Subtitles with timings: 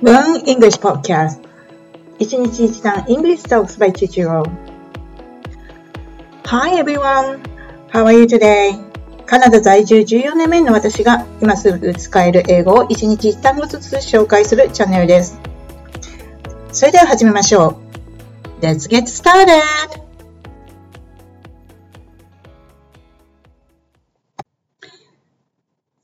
[0.00, 1.40] Learn English Podcast
[2.20, 4.48] 一日一単 English Talks by Chichiro
[6.44, 7.40] Hi everyone!
[7.90, 8.78] How are you today?
[9.26, 15.36] カナダ在住14年目の私が今すぐ使える英語を一日一単語ずつ紹介するチャンネルです。
[16.70, 17.80] それでは始めましょ
[18.60, 18.64] う。
[18.64, 19.62] Let's get started!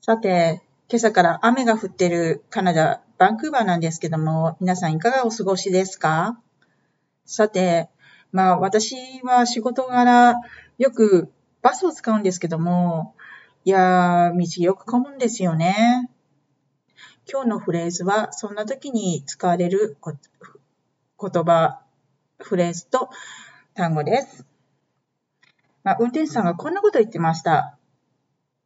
[0.01, 6.37] さて、今朝から雨が降ってるカナダ、バンクーバーなんですけども、皆さんいかがお過ごしですか？
[7.25, 7.89] さて、
[8.31, 10.35] まあ私は仕事柄
[10.77, 13.15] よくバスを使うんですけども、
[13.63, 16.09] いやー、道よく混むんですよね。
[17.31, 21.81] 今日のフレーズは、そんな時に使われる言葉、
[22.37, 23.09] フレーズと
[23.73, 24.45] 単語です。
[25.83, 27.77] まあ、運転手さんがこんなこと言ってました。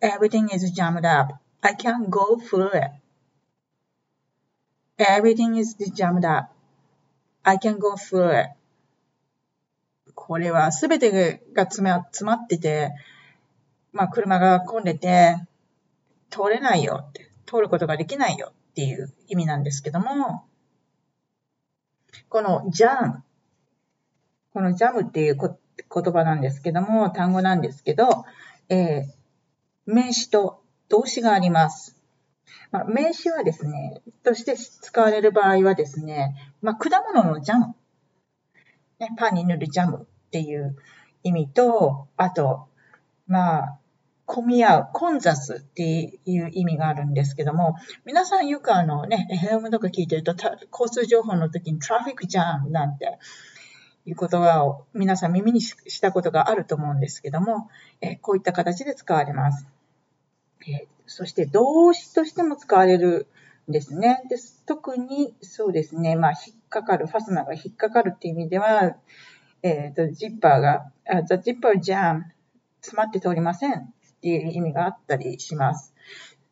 [0.01, 1.35] Everything is jammed up.
[1.61, 2.98] I can't go through it.
[4.99, 6.49] Everything is jammed up.
[7.43, 8.49] I can go through it.
[10.13, 12.91] これはすべてが詰ま詰まってて、
[13.93, 15.37] まあ車が混んでて、
[16.29, 20.45] 通れないよって、通ることができないよっていう意味なんですけども、
[22.27, 23.23] このジャム、
[24.53, 28.25] このジャムっていうこ言葉なんですけども、単語なんですけど、
[28.67, 31.98] えー、名詞と動詞があります。
[32.71, 37.75] まあ、名詞はですね、として使われる場合はですね、まあ、果物のジャム、
[38.99, 40.75] ね、パンに塗るジャムっていう
[41.23, 42.67] 意味と、あと、
[43.27, 43.79] まあ、
[44.25, 47.75] 混み合う、混雑っていう意味があるんですけども、
[48.05, 50.35] 皆さんよくあのね、FM とか聞いてると、
[50.71, 53.17] 交通情報の時にトラフィックジャムなんて
[54.05, 57.69] いう言葉を皆さん耳にしたことがあると思うんですけども、
[58.01, 59.65] えこういった形で使われます。
[60.71, 63.27] えそして動詞としても使われる
[63.69, 64.21] んですね。
[64.29, 68.95] で特にそうですね、まあ、引っかかる、ファスナーが引っかかるっていう意味では、
[69.63, 70.91] えっ、ー、と、ジッパーが、
[71.27, 72.23] the zipper jam
[72.81, 73.91] 詰まって通りませんっ
[74.21, 75.93] ていう意味があったりします。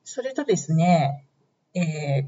[0.04, 1.26] それとですね、
[1.74, 2.28] え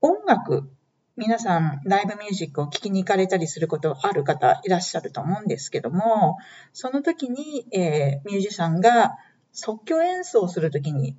[0.00, 0.70] 音楽、
[1.16, 6.36] 皆さんライブミュージックを聴きに行かれたりすることある方いらっしゃると思うんですけども、
[6.72, 9.16] その時に、えー、ミュージシャンが
[9.54, 11.16] 即興演奏するときに、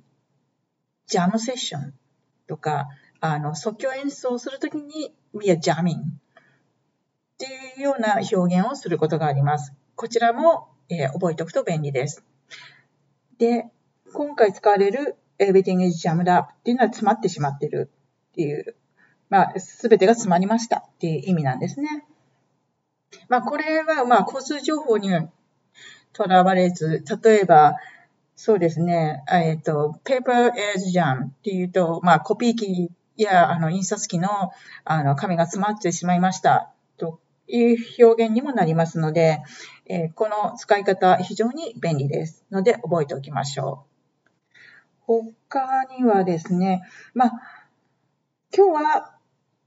[1.06, 1.94] ジャムセッション
[2.46, 2.86] とか、
[3.20, 6.02] あの、即興演奏するときに、we are jamming っ
[7.38, 9.72] ていうような表現をすることがあります。
[9.94, 12.22] こちらも、えー、覚えておくと便利です。
[13.38, 13.70] で、
[14.12, 17.90] 今回使われる everything is jammed up っていうのは詰まってしまってる
[18.30, 18.76] っていう、
[19.30, 22.06] まあ、すべてが詰まりましたっていう意味なんですね。
[23.30, 25.10] まあ、これは、まあ、交通情報に
[26.12, 27.76] とらわれず、例えば、
[28.36, 29.24] そうですね。
[29.32, 34.28] えっ、ー、と、paper as jam っていうと、まあ、コピー機や、あの、印刷機の、
[34.84, 36.70] あの、紙が詰まってしまいました。
[36.98, 39.42] という表現にもなりますので、
[39.86, 42.44] えー、この使い方、非常に便利です。
[42.50, 43.86] ので、覚えておきましょ
[45.08, 45.16] う。
[45.30, 46.82] 他にはですね、
[47.14, 47.32] まあ、
[48.54, 49.14] 今日は、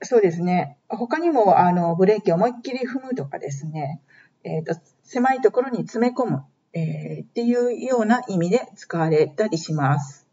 [0.03, 3.99] そうですね、他にも、あの、ブレーキを思いっきり踏むとかですね、
[4.43, 6.43] えっ、ー、と、狭いところに詰め込む。
[6.73, 10.27] えー、っていうような意味で使われたりします。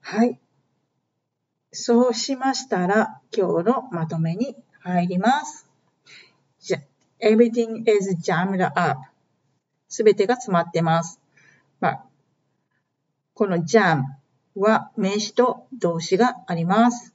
[0.00, 0.38] はい。
[1.72, 5.68] そうしましたら、今日のまとめに入ります。
[7.24, 9.00] everything is jammed up.
[9.88, 11.20] すべてが詰まってます。
[11.80, 12.04] まあ、
[13.34, 14.04] この jam
[14.54, 17.14] は名詞と動詞があります。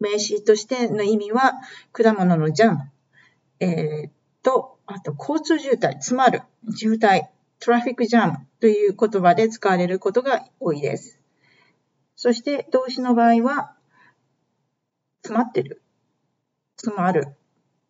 [0.00, 1.54] 名詞としての意味は、
[1.92, 2.90] 果物のジャム、
[3.60, 4.10] えー、
[4.42, 6.42] と、あと交通渋滞、詰まる、
[6.76, 7.22] 渋滞、
[7.60, 11.18] トラフィックジャムという言葉で使われることが多いです。
[12.14, 13.74] そして動詞の場合は、
[15.22, 15.80] 詰まってる、
[16.76, 17.36] 詰まる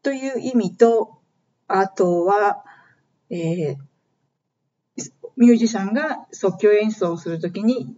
[0.02, 1.18] という意味と、
[1.66, 2.64] あとは、
[3.30, 3.76] えー、
[5.36, 7.96] ミュージシャンが即興演奏をするときに、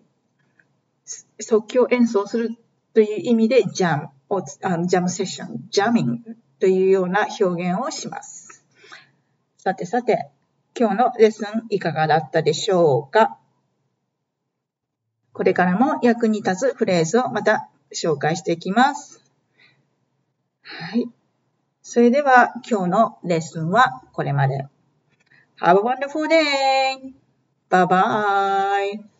[1.40, 2.56] 即興演奏する
[2.94, 4.42] という意味でジャムを、あ
[4.86, 8.43] ジャムセッション、ジャミングというような表現をします。
[9.64, 10.28] さてさて、
[10.78, 13.38] 今日のレッスンいかがだったでしょうか？
[15.32, 19.22] これからも役に立つフレーズをまた紹介していきます。
[20.60, 21.08] はい。
[21.80, 24.66] それでは今日のレッスンはこれまで。
[25.62, 27.14] Have a wonderful day!
[27.70, 29.13] Bye bye!